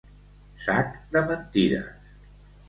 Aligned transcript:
Sac 0.63 0.95
de 1.17 1.23
mentides. 1.27 1.93